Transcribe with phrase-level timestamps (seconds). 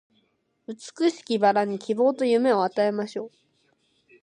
[0.65, 3.31] 美しき薔薇に希望と夢を与えましょう